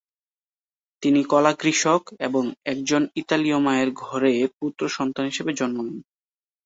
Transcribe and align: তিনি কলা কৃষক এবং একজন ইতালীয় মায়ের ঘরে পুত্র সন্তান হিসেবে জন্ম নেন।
তিনি 1.03 1.21
কলা 1.23 1.53
কৃষক 1.53 2.01
এবং 2.19 2.43
একজন 2.65 3.01
ইতালীয় 3.15 3.59
মায়ের 3.59 3.89
ঘরে 4.01 4.31
পুত্র 4.57 4.81
সন্তান 4.89 5.25
হিসেবে 5.25 5.51
জন্ম 5.53 5.77
নেন। 5.81 5.97